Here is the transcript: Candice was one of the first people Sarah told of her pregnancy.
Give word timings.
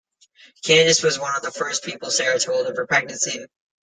Candice 0.65 1.03
was 1.03 1.19
one 1.19 1.35
of 1.35 1.43
the 1.43 1.51
first 1.51 1.83
people 1.83 2.09
Sarah 2.09 2.39
told 2.39 2.65
of 2.65 2.75
her 2.75 2.87
pregnancy. 2.87 3.45